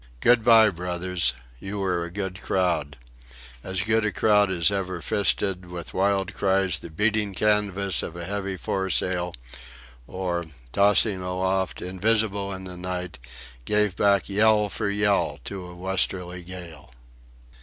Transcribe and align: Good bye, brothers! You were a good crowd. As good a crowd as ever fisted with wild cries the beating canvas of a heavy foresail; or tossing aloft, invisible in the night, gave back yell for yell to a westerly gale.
Good 0.19 0.43
bye, 0.43 0.71
brothers! 0.71 1.33
You 1.59 1.77
were 1.77 2.03
a 2.03 2.09
good 2.09 2.41
crowd. 2.41 2.97
As 3.63 3.81
good 3.83 4.03
a 4.03 4.11
crowd 4.11 4.49
as 4.49 4.71
ever 4.71 4.99
fisted 4.99 5.67
with 5.67 5.93
wild 5.93 6.33
cries 6.33 6.79
the 6.79 6.89
beating 6.89 7.35
canvas 7.35 8.01
of 8.01 8.15
a 8.15 8.25
heavy 8.25 8.57
foresail; 8.57 9.35
or 10.07 10.47
tossing 10.71 11.21
aloft, 11.21 11.83
invisible 11.83 12.51
in 12.51 12.63
the 12.63 12.77
night, 12.77 13.19
gave 13.63 13.95
back 13.95 14.27
yell 14.27 14.69
for 14.69 14.89
yell 14.89 15.39
to 15.43 15.67
a 15.67 15.75
westerly 15.75 16.43
gale. 16.43 16.89